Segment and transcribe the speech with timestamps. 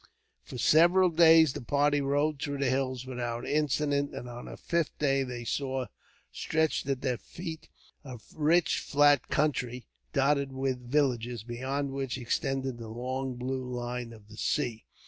[0.41, 4.97] For several days, the party rode through the hills without incident; and on the fifth
[4.97, 5.85] day they saw,
[6.31, 7.69] stretched at their feet,
[8.03, 14.27] a rich flat country dotted with villages, beyond which extended the long blue line of
[14.27, 14.85] the sea.